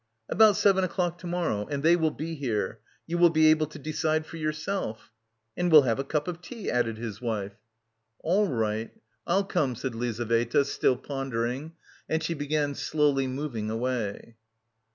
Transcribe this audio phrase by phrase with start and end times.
[0.29, 1.67] "About seven o'clock to morrow.
[1.67, 2.79] And they will be here.
[3.05, 5.11] You will be able to decide for yourself."
[5.55, 7.53] "And we'll have a cup of tea," added his wife.
[8.23, 8.89] "All right,
[9.27, 11.73] I'll come," said Lizaveta, still pondering,
[12.09, 14.37] and she began slowly moving away.